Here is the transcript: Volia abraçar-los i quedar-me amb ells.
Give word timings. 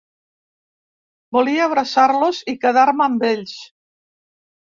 Volia 1.37 1.67
abraçar-los 1.69 2.39
i 2.53 2.55
quedar-me 2.65 3.07
amb 3.09 3.27
ells. 3.29 3.53